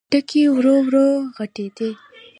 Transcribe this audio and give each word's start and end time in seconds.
ټکی 0.11 0.43
ورو، 0.55 0.75
ورو 0.85 1.07
غټېده. 1.37 1.89